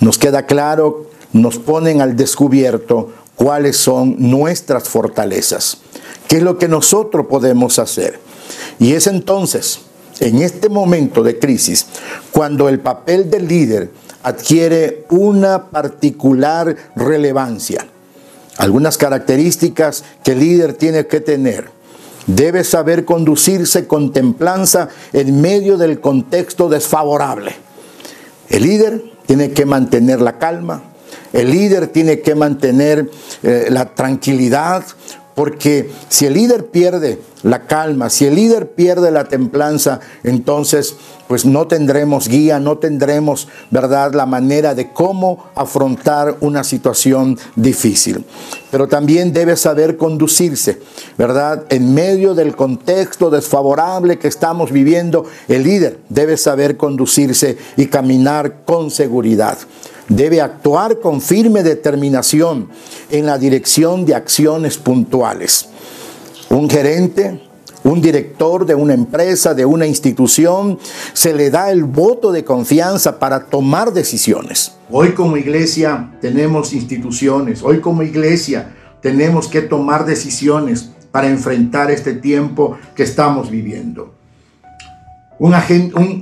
nos 0.00 0.16
queda 0.18 0.46
claro, 0.46 1.06
nos 1.32 1.58
ponen 1.58 2.00
al 2.00 2.16
descubierto 2.16 3.10
cuáles 3.36 3.76
son 3.76 4.16
nuestras 4.18 4.88
fortalezas, 4.88 5.78
qué 6.26 6.36
es 6.36 6.42
lo 6.42 6.58
que 6.58 6.68
nosotros 6.68 7.26
podemos 7.26 7.78
hacer. 7.78 8.18
Y 8.78 8.94
es 8.94 9.06
entonces, 9.06 9.80
en 10.20 10.42
este 10.42 10.68
momento 10.68 11.22
de 11.22 11.38
crisis, 11.38 11.86
cuando 12.32 12.68
el 12.68 12.80
papel 12.80 13.30
del 13.30 13.46
líder 13.48 13.90
adquiere 14.22 15.06
una 15.10 15.70
particular 15.70 16.76
relevancia. 16.96 17.86
Algunas 18.60 18.98
características 18.98 20.04
que 20.22 20.32
el 20.32 20.40
líder 20.40 20.74
tiene 20.74 21.06
que 21.06 21.20
tener. 21.20 21.70
Debe 22.26 22.62
saber 22.62 23.06
conducirse 23.06 23.86
con 23.86 24.12
templanza 24.12 24.90
en 25.14 25.40
medio 25.40 25.78
del 25.78 25.98
contexto 26.02 26.68
desfavorable. 26.68 27.54
El 28.50 28.64
líder 28.64 29.02
tiene 29.24 29.52
que 29.52 29.64
mantener 29.64 30.20
la 30.20 30.36
calma, 30.36 30.82
el 31.32 31.50
líder 31.50 31.86
tiene 31.86 32.20
que 32.20 32.34
mantener 32.34 33.10
eh, 33.42 33.68
la 33.70 33.94
tranquilidad, 33.94 34.84
porque 35.40 35.90
si 36.10 36.26
el 36.26 36.34
líder 36.34 36.66
pierde 36.66 37.18
la 37.44 37.62
calma, 37.62 38.10
si 38.10 38.26
el 38.26 38.34
líder 38.34 38.72
pierde 38.72 39.10
la 39.10 39.24
templanza, 39.24 40.00
entonces 40.22 40.96
pues 41.28 41.46
no 41.46 41.66
tendremos 41.66 42.28
guía, 42.28 42.60
no 42.60 42.76
tendremos, 42.76 43.48
¿verdad?, 43.70 44.12
la 44.12 44.26
manera 44.26 44.74
de 44.74 44.92
cómo 44.92 45.46
afrontar 45.54 46.36
una 46.40 46.62
situación 46.62 47.38
difícil. 47.56 48.22
Pero 48.70 48.86
también 48.86 49.32
debe 49.32 49.56
saber 49.56 49.96
conducirse, 49.96 50.78
¿verdad? 51.16 51.64
En 51.70 51.94
medio 51.94 52.34
del 52.34 52.54
contexto 52.54 53.30
desfavorable 53.30 54.18
que 54.18 54.28
estamos 54.28 54.70
viviendo, 54.70 55.24
el 55.48 55.62
líder 55.62 56.00
debe 56.10 56.36
saber 56.36 56.76
conducirse 56.76 57.56
y 57.78 57.86
caminar 57.86 58.66
con 58.66 58.90
seguridad 58.90 59.56
debe 60.10 60.40
actuar 60.40 60.98
con 60.98 61.20
firme 61.22 61.62
determinación 61.62 62.68
en 63.10 63.24
la 63.24 63.38
dirección 63.38 64.04
de 64.04 64.14
acciones 64.14 64.76
puntuales. 64.76 65.68
Un 66.50 66.68
gerente, 66.68 67.40
un 67.84 68.02
director 68.02 68.66
de 68.66 68.74
una 68.74 68.92
empresa, 68.92 69.54
de 69.54 69.64
una 69.64 69.86
institución, 69.86 70.78
se 71.12 71.32
le 71.32 71.48
da 71.48 71.70
el 71.70 71.84
voto 71.84 72.32
de 72.32 72.44
confianza 72.44 73.18
para 73.18 73.46
tomar 73.46 73.92
decisiones. 73.92 74.72
Hoy 74.90 75.12
como 75.12 75.36
iglesia 75.36 76.10
tenemos 76.20 76.72
instituciones, 76.72 77.62
hoy 77.62 77.80
como 77.80 78.02
iglesia 78.02 78.74
tenemos 79.00 79.46
que 79.46 79.62
tomar 79.62 80.04
decisiones 80.04 80.90
para 81.12 81.28
enfrentar 81.28 81.90
este 81.90 82.14
tiempo 82.14 82.76
que 82.96 83.04
estamos 83.04 83.48
viviendo. 83.48 84.12
Un, 85.38 85.54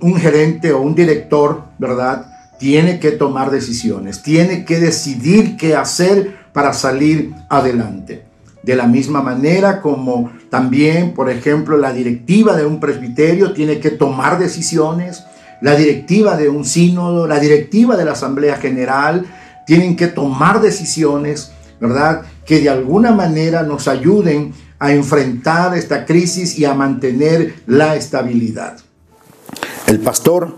un 0.02 0.16
gerente 0.16 0.72
o 0.72 0.82
un 0.82 0.94
director, 0.94 1.64
¿verdad? 1.78 2.27
Tiene 2.58 2.98
que 2.98 3.12
tomar 3.12 3.50
decisiones, 3.50 4.22
tiene 4.22 4.64
que 4.64 4.80
decidir 4.80 5.56
qué 5.56 5.76
hacer 5.76 6.36
para 6.52 6.72
salir 6.72 7.32
adelante. 7.48 8.24
De 8.62 8.74
la 8.74 8.86
misma 8.86 9.22
manera 9.22 9.80
como 9.80 10.32
también, 10.50 11.14
por 11.14 11.30
ejemplo, 11.30 11.76
la 11.76 11.92
directiva 11.92 12.56
de 12.56 12.66
un 12.66 12.80
presbiterio 12.80 13.52
tiene 13.52 13.78
que 13.78 13.90
tomar 13.90 14.38
decisiones, 14.38 15.24
la 15.60 15.74
directiva 15.74 16.36
de 16.36 16.48
un 16.48 16.64
sínodo, 16.64 17.26
la 17.26 17.40
directiva 17.40 17.96
de 17.96 18.04
la 18.04 18.12
Asamblea 18.12 18.56
General, 18.56 19.24
tienen 19.66 19.96
que 19.96 20.08
tomar 20.08 20.60
decisiones, 20.60 21.52
¿verdad? 21.80 22.22
Que 22.44 22.60
de 22.60 22.70
alguna 22.70 23.12
manera 23.12 23.62
nos 23.62 23.86
ayuden 23.86 24.52
a 24.78 24.92
enfrentar 24.92 25.76
esta 25.76 26.06
crisis 26.06 26.58
y 26.58 26.64
a 26.64 26.74
mantener 26.74 27.54
la 27.66 27.96
estabilidad. 27.96 28.78
El 29.86 30.00
pastor 30.00 30.56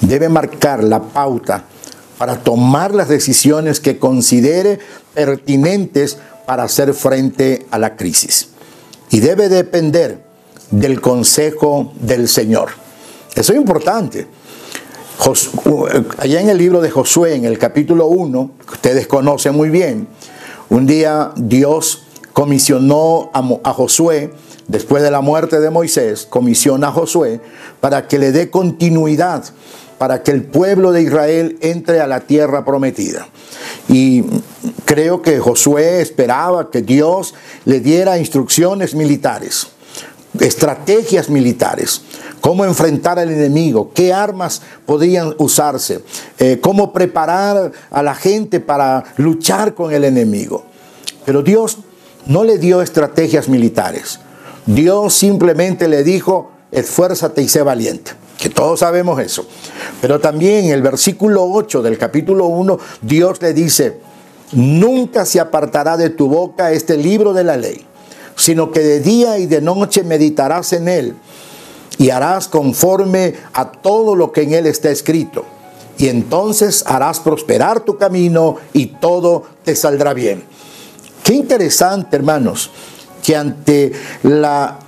debe 0.00 0.28
marcar 0.28 0.82
la 0.84 1.02
pauta 1.02 1.64
para 2.18 2.38
tomar 2.38 2.94
las 2.94 3.08
decisiones 3.08 3.80
que 3.80 3.98
considere 3.98 4.78
pertinentes 5.14 6.18
para 6.46 6.64
hacer 6.64 6.94
frente 6.94 7.66
a 7.70 7.78
la 7.78 7.96
crisis. 7.96 8.48
Y 9.10 9.20
debe 9.20 9.48
depender 9.48 10.24
del 10.70 11.00
consejo 11.00 11.92
del 12.00 12.28
Señor. 12.28 12.70
Eso 13.34 13.52
es 13.52 13.58
importante. 13.58 14.26
Allá 16.18 16.40
en 16.40 16.48
el 16.50 16.58
libro 16.58 16.80
de 16.80 16.90
Josué, 16.90 17.34
en 17.34 17.44
el 17.44 17.58
capítulo 17.58 18.06
1, 18.06 18.50
que 18.66 18.74
ustedes 18.74 19.06
conocen 19.06 19.54
muy 19.54 19.70
bien, 19.70 20.08
un 20.68 20.86
día 20.86 21.32
Dios 21.36 22.04
comisionó 22.32 23.30
a, 23.32 23.72
Josué, 23.72 24.34
después 24.66 25.02
de 25.02 25.10
la 25.10 25.20
muerte 25.20 25.60
de 25.60 25.70
Moisés, 25.70 26.26
comisiona 26.28 26.88
a 26.88 26.92
Josué 26.92 27.40
para 27.80 28.08
que 28.08 28.18
le 28.18 28.32
dé 28.32 28.50
continuidad 28.50 29.44
para 30.04 30.22
que 30.22 30.32
el 30.32 30.42
pueblo 30.42 30.92
de 30.92 31.00
Israel 31.00 31.56
entre 31.62 32.02
a 32.02 32.06
la 32.06 32.20
tierra 32.20 32.62
prometida. 32.62 33.26
Y 33.88 34.22
creo 34.84 35.22
que 35.22 35.40
Josué 35.40 36.02
esperaba 36.02 36.70
que 36.70 36.82
Dios 36.82 37.32
le 37.64 37.80
diera 37.80 38.18
instrucciones 38.18 38.94
militares, 38.94 39.68
estrategias 40.38 41.30
militares, 41.30 42.02
cómo 42.42 42.66
enfrentar 42.66 43.18
al 43.18 43.30
enemigo, 43.30 43.92
qué 43.94 44.12
armas 44.12 44.60
podían 44.84 45.34
usarse, 45.38 46.02
eh, 46.38 46.58
cómo 46.60 46.92
preparar 46.92 47.72
a 47.90 48.02
la 48.02 48.14
gente 48.14 48.60
para 48.60 49.04
luchar 49.16 49.72
con 49.72 49.90
el 49.90 50.04
enemigo. 50.04 50.66
Pero 51.24 51.40
Dios 51.40 51.78
no 52.26 52.44
le 52.44 52.58
dio 52.58 52.82
estrategias 52.82 53.48
militares. 53.48 54.20
Dios 54.66 55.14
simplemente 55.14 55.88
le 55.88 56.04
dijo, 56.04 56.50
esfuérzate 56.72 57.40
y 57.40 57.48
sé 57.48 57.62
valiente 57.62 58.22
que 58.44 58.50
todos 58.50 58.80
sabemos 58.80 59.18
eso. 59.20 59.46
Pero 60.00 60.20
también 60.20 60.66
en 60.66 60.72
el 60.72 60.82
versículo 60.82 61.44
8 61.44 61.82
del 61.82 61.98
capítulo 61.98 62.46
1, 62.46 62.78
Dios 63.02 63.40
le 63.40 63.54
dice, 63.54 63.98
nunca 64.52 65.24
se 65.24 65.40
apartará 65.40 65.96
de 65.96 66.10
tu 66.10 66.28
boca 66.28 66.72
este 66.72 66.96
libro 66.96 67.32
de 67.32 67.44
la 67.44 67.56
ley, 67.56 67.86
sino 68.36 68.70
que 68.70 68.80
de 68.80 69.00
día 69.00 69.38
y 69.38 69.46
de 69.46 69.60
noche 69.60 70.02
meditarás 70.02 70.72
en 70.72 70.88
él 70.88 71.14
y 71.98 72.10
harás 72.10 72.48
conforme 72.48 73.34
a 73.52 73.70
todo 73.70 74.14
lo 74.16 74.32
que 74.32 74.42
en 74.42 74.54
él 74.54 74.66
está 74.66 74.90
escrito. 74.90 75.44
Y 75.96 76.08
entonces 76.08 76.82
harás 76.86 77.20
prosperar 77.20 77.80
tu 77.80 77.96
camino 77.96 78.56
y 78.72 78.86
todo 78.86 79.44
te 79.64 79.76
saldrá 79.76 80.12
bien. 80.12 80.42
Qué 81.22 81.34
interesante, 81.34 82.16
hermanos, 82.16 82.70
que 83.22 83.36
ante 83.36 83.92
la 84.24 84.80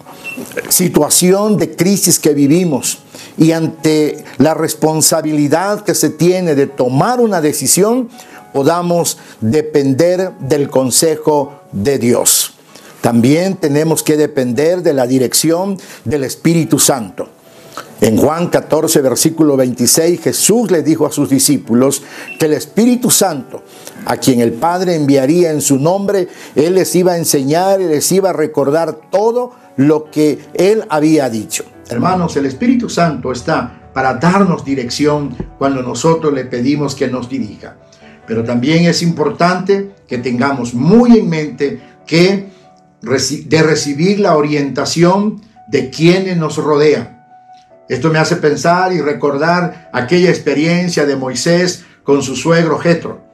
situación 0.68 1.56
de 1.56 1.74
crisis 1.74 2.18
que 2.18 2.34
vivimos, 2.34 2.98
y 3.38 3.52
ante 3.52 4.24
la 4.38 4.54
responsabilidad 4.54 5.82
que 5.84 5.94
se 5.94 6.10
tiene 6.10 6.54
de 6.54 6.66
tomar 6.66 7.20
una 7.20 7.40
decisión, 7.40 8.08
podamos 8.52 9.18
depender 9.40 10.32
del 10.40 10.70
consejo 10.70 11.60
de 11.72 11.98
Dios. 11.98 12.54
También 13.00 13.56
tenemos 13.56 14.02
que 14.02 14.16
depender 14.16 14.82
de 14.82 14.94
la 14.94 15.06
dirección 15.06 15.78
del 16.04 16.24
Espíritu 16.24 16.78
Santo. 16.78 17.28
En 18.00 18.16
Juan 18.16 18.48
14, 18.48 19.00
versículo 19.00 19.56
26, 19.56 20.20
Jesús 20.20 20.70
le 20.70 20.82
dijo 20.82 21.06
a 21.06 21.12
sus 21.12 21.30
discípulos 21.30 22.02
que 22.38 22.46
el 22.46 22.54
Espíritu 22.54 23.10
Santo, 23.10 23.62
a 24.04 24.16
quien 24.16 24.40
el 24.40 24.52
Padre 24.52 24.94
enviaría 24.94 25.50
en 25.50 25.60
su 25.60 25.78
nombre, 25.78 26.28
Él 26.54 26.74
les 26.74 26.94
iba 26.94 27.12
a 27.12 27.18
enseñar 27.18 27.80
y 27.80 27.84
les 27.84 28.10
iba 28.12 28.30
a 28.30 28.34
recordar 28.34 28.98
todo 29.10 29.52
lo 29.76 30.10
que 30.10 30.38
Él 30.54 30.84
había 30.88 31.30
dicho. 31.30 31.64
Hermanos, 31.88 32.36
el 32.36 32.46
Espíritu 32.46 32.88
Santo 32.88 33.30
está 33.30 33.90
para 33.94 34.14
darnos 34.14 34.64
dirección 34.64 35.36
cuando 35.56 35.82
nosotros 35.82 36.32
le 36.32 36.44
pedimos 36.44 36.94
que 36.94 37.06
nos 37.08 37.28
dirija. 37.28 37.76
Pero 38.26 38.42
también 38.42 38.84
es 38.86 39.02
importante 39.02 39.94
que 40.08 40.18
tengamos 40.18 40.74
muy 40.74 41.18
en 41.18 41.28
mente 41.28 41.80
que 42.06 42.48
de 43.00 43.62
recibir 43.62 44.18
la 44.18 44.36
orientación 44.36 45.40
de 45.68 45.90
quienes 45.90 46.36
nos 46.36 46.56
rodean. 46.56 47.24
Esto 47.88 48.10
me 48.10 48.18
hace 48.18 48.36
pensar 48.36 48.92
y 48.92 49.00
recordar 49.00 49.90
aquella 49.92 50.30
experiencia 50.30 51.06
de 51.06 51.14
Moisés 51.14 51.84
con 52.02 52.22
su 52.22 52.34
suegro 52.34 52.78
Jetro. 52.78 53.24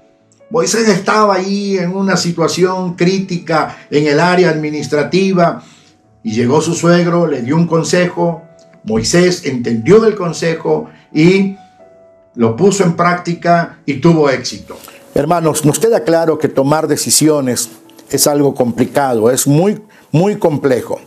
Moisés 0.50 0.86
estaba 0.88 1.36
ahí 1.36 1.78
en 1.78 1.96
una 1.96 2.18
situación 2.18 2.94
crítica 2.94 3.78
en 3.90 4.06
el 4.06 4.20
área 4.20 4.50
administrativa 4.50 5.62
y 6.22 6.32
llegó 6.32 6.60
su 6.60 6.74
suegro, 6.74 7.26
le 7.26 7.42
dio 7.42 7.56
un 7.56 7.66
consejo, 7.66 8.42
Moisés 8.84 9.44
entendió 9.44 10.04
el 10.06 10.14
consejo 10.14 10.88
y 11.12 11.56
lo 12.34 12.56
puso 12.56 12.84
en 12.84 12.96
práctica 12.96 13.78
y 13.86 13.94
tuvo 13.94 14.30
éxito. 14.30 14.76
Hermanos, 15.14 15.64
nos 15.64 15.78
queda 15.78 16.04
claro 16.04 16.38
que 16.38 16.48
tomar 16.48 16.88
decisiones 16.88 17.68
es 18.10 18.26
algo 18.26 18.54
complicado, 18.54 19.30
es 19.30 19.46
muy, 19.46 19.82
muy 20.10 20.36
complejo, 20.36 21.00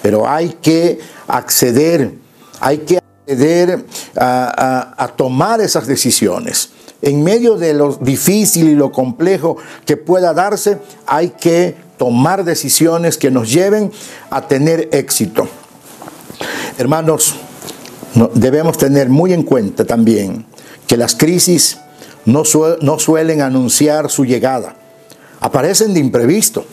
pero 0.00 0.28
hay 0.28 0.56
que 0.60 0.98
acceder, 1.26 2.14
hay 2.60 2.78
que 2.78 2.98
acceder 2.98 3.84
a, 4.16 4.94
a 4.96 5.08
tomar 5.08 5.60
esas 5.60 5.86
decisiones. 5.86 6.70
En 7.02 7.24
medio 7.24 7.56
de 7.56 7.74
lo 7.74 7.94
difícil 7.96 8.68
y 8.68 8.74
lo 8.74 8.92
complejo 8.92 9.56
que 9.84 9.96
pueda 9.96 10.32
darse, 10.32 10.78
hay 11.06 11.30
que 11.30 11.74
tomar 12.02 12.42
decisiones 12.42 13.16
que 13.16 13.30
nos 13.30 13.52
lleven 13.52 13.92
a 14.28 14.48
tener 14.48 14.88
éxito. 14.90 15.46
Hermanos, 16.76 17.36
debemos 18.34 18.76
tener 18.76 19.08
muy 19.08 19.32
en 19.32 19.44
cuenta 19.44 19.84
también 19.84 20.44
que 20.88 20.96
las 20.96 21.14
crisis 21.14 21.78
no, 22.24 22.44
suelen 22.44 23.40
anunciar 23.40 24.10
su 24.10 24.24
llegada, 24.24 24.74
aparecen 25.38 25.94
de 25.94 26.00
imprevisto. 26.00 26.64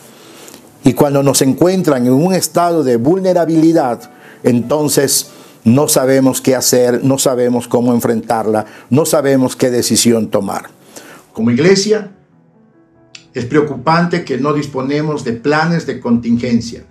Y 0.82 0.94
cuando 0.94 1.22
nos 1.22 1.42
encuentran 1.42 2.06
en 2.06 2.12
un 2.12 2.34
estado 2.34 2.82
de 2.82 2.96
vulnerabilidad, 2.96 4.10
entonces 4.42 5.28
no 5.62 5.86
sabemos 5.86 6.40
qué 6.40 6.56
hacer, 6.56 7.04
no 7.04 7.18
sabemos 7.18 7.68
cómo 7.68 7.94
enfrentarla, 7.94 8.66
no 8.90 9.06
sabemos 9.06 9.54
qué 9.54 9.70
decisión 9.70 10.26
tomar. 10.28 10.70
Como 11.32 11.52
iglesia, 11.52 12.10
es 13.34 13.44
preocupante 13.44 14.24
que 14.24 14.38
no 14.38 14.52
disponemos 14.52 15.24
de 15.24 15.32
planes 15.32 15.86
de 15.86 16.00
contingencia. 16.00 16.84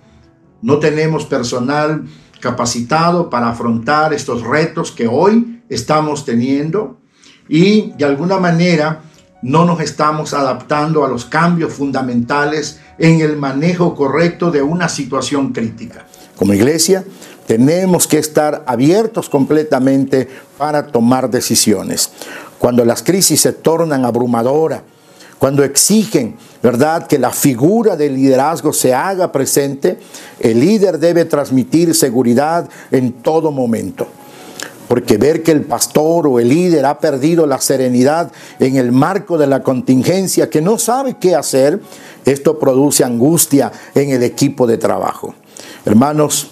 No 0.62 0.78
tenemos 0.78 1.24
personal 1.24 2.04
capacitado 2.40 3.28
para 3.30 3.50
afrontar 3.50 4.12
estos 4.14 4.42
retos 4.42 4.90
que 4.92 5.06
hoy 5.06 5.62
estamos 5.68 6.24
teniendo 6.24 6.98
y 7.48 7.92
de 7.92 8.04
alguna 8.04 8.38
manera 8.38 9.02
no 9.42 9.64
nos 9.64 9.80
estamos 9.80 10.34
adaptando 10.34 11.04
a 11.04 11.08
los 11.08 11.24
cambios 11.24 11.72
fundamentales 11.72 12.80
en 12.98 13.20
el 13.20 13.36
manejo 13.36 13.94
correcto 13.94 14.50
de 14.50 14.62
una 14.62 14.88
situación 14.88 15.52
crítica. 15.52 16.06
Como 16.36 16.54
iglesia 16.54 17.04
tenemos 17.46 18.06
que 18.06 18.18
estar 18.18 18.64
abiertos 18.66 19.28
completamente 19.28 20.28
para 20.56 20.86
tomar 20.86 21.30
decisiones. 21.30 22.10
Cuando 22.58 22.84
las 22.84 23.02
crisis 23.02 23.40
se 23.40 23.52
tornan 23.52 24.04
abrumadoras, 24.04 24.82
cuando 25.40 25.64
exigen, 25.64 26.36
¿verdad?, 26.62 27.06
que 27.06 27.18
la 27.18 27.30
figura 27.30 27.96
del 27.96 28.14
liderazgo 28.14 28.74
se 28.74 28.92
haga 28.92 29.32
presente, 29.32 29.98
el 30.38 30.60
líder 30.60 30.98
debe 30.98 31.24
transmitir 31.24 31.94
seguridad 31.94 32.68
en 32.90 33.14
todo 33.14 33.50
momento. 33.50 34.06
Porque 34.86 35.16
ver 35.16 35.42
que 35.42 35.52
el 35.52 35.62
pastor 35.62 36.26
o 36.26 36.40
el 36.40 36.50
líder 36.50 36.84
ha 36.84 36.98
perdido 36.98 37.46
la 37.46 37.58
serenidad 37.58 38.30
en 38.58 38.76
el 38.76 38.92
marco 38.92 39.38
de 39.38 39.46
la 39.46 39.62
contingencia, 39.62 40.50
que 40.50 40.60
no 40.60 40.78
sabe 40.78 41.16
qué 41.18 41.34
hacer, 41.34 41.80
esto 42.26 42.58
produce 42.58 43.02
angustia 43.02 43.72
en 43.94 44.10
el 44.10 44.22
equipo 44.22 44.66
de 44.66 44.76
trabajo. 44.76 45.34
Hermanos, 45.86 46.50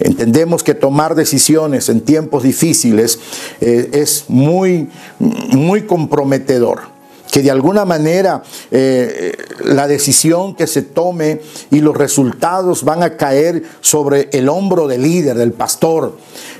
Entendemos 0.00 0.62
que 0.62 0.74
tomar 0.74 1.16
decisiones 1.16 1.88
en 1.88 2.02
tiempos 2.02 2.44
difíciles 2.44 3.18
eh, 3.60 3.90
es 3.94 4.26
muy, 4.28 4.88
muy 5.18 5.86
comprometedor 5.86 6.97
que 7.30 7.42
de 7.42 7.50
alguna 7.50 7.84
manera 7.84 8.42
eh, 8.70 9.36
la 9.64 9.86
decisión 9.86 10.54
que 10.54 10.66
se 10.66 10.82
tome 10.82 11.40
y 11.70 11.80
los 11.80 11.96
resultados 11.96 12.84
van 12.84 13.02
a 13.02 13.16
caer 13.16 13.62
sobre 13.80 14.28
el 14.32 14.48
hombro 14.48 14.88
del 14.88 15.02
líder, 15.02 15.36
del 15.36 15.52
pastor. 15.52 16.16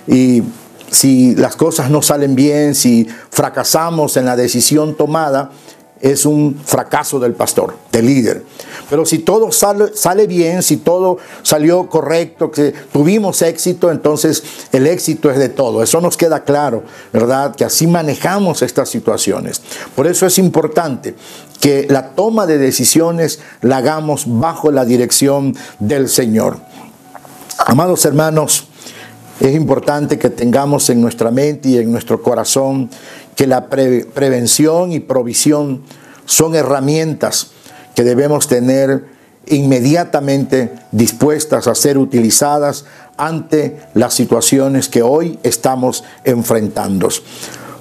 Y 0.06 0.42
si 0.90 1.34
las 1.34 1.56
cosas 1.56 1.90
no 1.90 2.02
salen 2.02 2.34
bien, 2.34 2.74
si 2.74 3.06
fracasamos 3.30 4.16
en 4.16 4.24
la 4.24 4.36
decisión 4.36 4.96
tomada, 4.96 5.50
es 6.00 6.26
un 6.26 6.60
fracaso 6.64 7.18
del 7.18 7.34
pastor, 7.34 7.74
del 7.92 8.06
líder. 8.06 8.44
Pero 8.88 9.04
si 9.04 9.18
todo 9.18 9.50
sale, 9.52 10.26
bien, 10.26 10.62
si 10.62 10.78
todo 10.78 11.18
salió 11.42 11.88
correcto, 11.88 12.50
que 12.50 12.72
tuvimos 12.92 13.42
éxito, 13.42 13.90
entonces 13.90 14.42
el 14.72 14.86
éxito 14.86 15.30
es 15.30 15.38
de 15.38 15.48
todo. 15.48 15.82
Eso 15.82 16.00
nos 16.00 16.16
queda 16.16 16.44
claro, 16.44 16.84
¿verdad? 17.12 17.54
Que 17.54 17.64
así 17.64 17.86
manejamos 17.86 18.62
estas 18.62 18.88
situaciones. 18.88 19.60
Por 19.94 20.06
eso 20.06 20.26
es 20.26 20.38
importante 20.38 21.14
que 21.60 21.86
la 21.88 22.10
toma 22.10 22.46
de 22.46 22.58
decisiones 22.58 23.40
la 23.62 23.78
hagamos 23.78 24.24
bajo 24.26 24.70
la 24.70 24.84
dirección 24.84 25.56
del 25.80 26.08
Señor. 26.08 26.58
Amados 27.66 28.04
hermanos, 28.04 28.67
es 29.40 29.54
importante 29.54 30.18
que 30.18 30.30
tengamos 30.30 30.90
en 30.90 31.00
nuestra 31.00 31.30
mente 31.30 31.68
y 31.70 31.78
en 31.78 31.92
nuestro 31.92 32.22
corazón 32.22 32.90
que 33.36 33.46
la 33.46 33.68
prevención 33.68 34.92
y 34.92 35.00
provisión 35.00 35.82
son 36.24 36.54
herramientas 36.56 37.52
que 37.94 38.02
debemos 38.02 38.48
tener 38.48 39.04
inmediatamente 39.46 40.72
dispuestas 40.92 41.68
a 41.68 41.74
ser 41.74 41.98
utilizadas 41.98 42.84
ante 43.16 43.80
las 43.94 44.14
situaciones 44.14 44.88
que 44.88 45.02
hoy 45.02 45.38
estamos 45.42 46.04
enfrentando. 46.24 47.08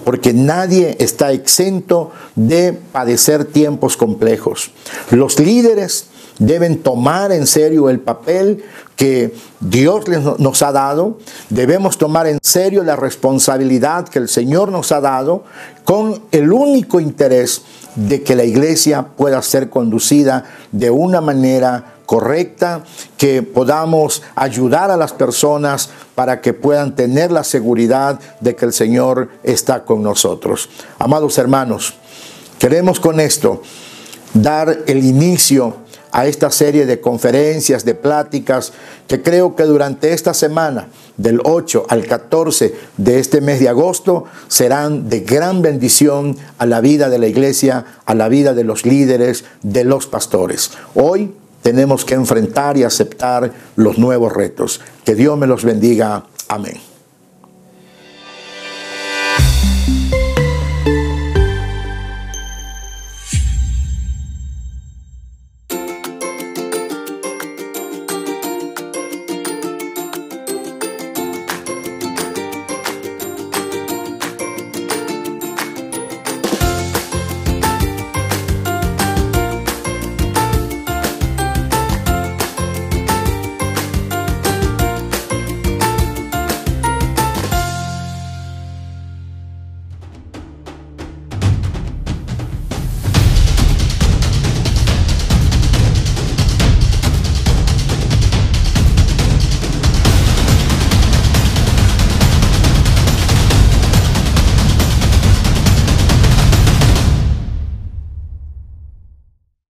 Porque 0.06 0.34
nadie 0.34 0.96
está 1.00 1.32
exento 1.32 2.12
de 2.36 2.74
padecer 2.74 3.46
tiempos 3.46 3.98
complejos. 3.98 4.72
Los 5.12 5.40
líderes 5.40 6.08
deben 6.40 6.82
tomar 6.82 7.32
en 7.32 7.48
serio 7.48 7.90
el 7.90 8.00
papel 8.00 8.64
que 8.96 9.34
Dios 9.60 10.06
nos 10.40 10.62
ha 10.62 10.72
dado, 10.72 11.20
debemos 11.50 11.98
tomar 11.98 12.28
en 12.28 12.40
serio 12.42 12.84
la 12.84 12.96
responsabilidad 12.96 14.08
que 14.08 14.20
el 14.20 14.28
Señor 14.28 14.72
nos 14.72 14.92
ha 14.92 15.02
dado 15.02 15.44
con 15.84 16.22
el 16.32 16.52
único 16.52 17.00
interés 17.00 17.62
de 17.96 18.24
que 18.24 18.36
la 18.36 18.44
iglesia 18.44 19.08
pueda 19.16 19.42
ser 19.42 19.70
conducida 19.70 20.46
de 20.72 20.90
una 20.90 21.22
manera 21.22 21.98
correcta, 22.08 22.84
que 23.18 23.44
podamos 23.44 24.24
ayudar 24.36 24.90
a 24.90 24.98
las 24.98 25.12
personas 25.12 25.90
para 26.16 26.42
que 26.42 26.54
puedan 26.54 26.96
tener 26.96 27.32
la 27.32 27.44
seguridad 27.44 28.20
de 28.40 28.56
que 28.56 28.66
el 28.66 28.74
Señor 28.74 29.30
está 29.44 29.84
con 29.84 30.02
nosotros. 30.02 30.70
Amados 31.00 31.38
hermanos, 31.38 31.96
queremos 32.60 33.00
con 33.00 33.20
esto 33.20 33.62
dar 34.34 34.80
el 34.88 35.04
inicio 35.04 35.87
a 36.18 36.26
esta 36.26 36.50
serie 36.50 36.88
de 36.88 37.00
conferencias, 37.00 37.86
de 37.86 37.94
pláticas, 37.94 38.74
que 39.08 39.22
creo 39.22 39.56
que 39.56 39.66
durante 39.66 40.14
esta 40.14 40.34
semana, 40.34 40.88
del 41.16 41.40
8 41.44 41.86
al 41.90 42.08
14 42.08 42.74
de 42.98 43.20
este 43.20 43.40
mes 43.40 43.60
de 43.60 43.70
agosto, 43.70 44.24
serán 44.48 45.10
de 45.10 45.20
gran 45.20 45.62
bendición 45.62 46.36
a 46.58 46.66
la 46.66 46.82
vida 46.82 47.10
de 47.10 47.20
la 47.20 47.28
iglesia, 47.28 47.86
a 48.04 48.16
la 48.16 48.30
vida 48.30 48.56
de 48.56 48.64
los 48.64 48.84
líderes, 48.84 49.46
de 49.62 49.84
los 49.84 50.08
pastores. 50.08 50.72
Hoy 50.96 51.36
tenemos 51.62 52.04
que 52.04 52.16
enfrentar 52.16 52.78
y 52.78 52.84
aceptar 52.84 53.54
los 53.76 54.00
nuevos 54.00 54.34
retos. 54.34 54.82
Que 55.06 55.14
Dios 55.14 55.38
me 55.38 55.46
los 55.46 55.64
bendiga. 55.64 56.26
Amén. 56.48 56.87